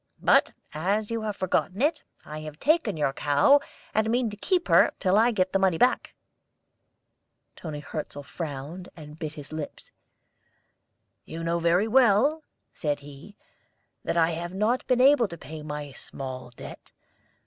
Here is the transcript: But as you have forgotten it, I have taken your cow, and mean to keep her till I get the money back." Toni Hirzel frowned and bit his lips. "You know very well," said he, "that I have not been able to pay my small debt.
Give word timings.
But 0.23 0.53
as 0.73 1.11
you 1.11 1.21
have 1.21 1.35
forgotten 1.35 1.79
it, 1.79 2.01
I 2.25 2.39
have 2.39 2.57
taken 2.57 2.97
your 2.97 3.13
cow, 3.13 3.59
and 3.93 4.09
mean 4.09 4.31
to 4.31 4.35
keep 4.35 4.67
her 4.67 4.93
till 4.99 5.15
I 5.15 5.29
get 5.29 5.53
the 5.53 5.59
money 5.59 5.77
back." 5.77 6.15
Toni 7.55 7.81
Hirzel 7.83 8.23
frowned 8.23 8.89
and 8.97 9.19
bit 9.19 9.33
his 9.33 9.53
lips. 9.53 9.91
"You 11.23 11.43
know 11.43 11.59
very 11.59 11.87
well," 11.87 12.41
said 12.73 13.01
he, 13.01 13.35
"that 14.03 14.17
I 14.17 14.31
have 14.31 14.55
not 14.55 14.87
been 14.87 15.01
able 15.01 15.27
to 15.27 15.37
pay 15.37 15.61
my 15.61 15.91
small 15.91 16.49
debt. 16.49 16.91